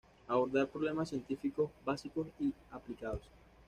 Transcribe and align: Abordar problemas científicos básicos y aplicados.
Abordar 0.27 0.65
problemas 0.67 1.09
científicos 1.09 1.69
básicos 1.85 2.25
y 2.39 2.51
aplicados. 2.71 3.21